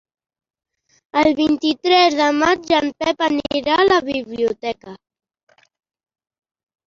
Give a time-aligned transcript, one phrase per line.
[1.23, 4.95] El vint-i-tres de maig en Pep anirà a la biblioteca.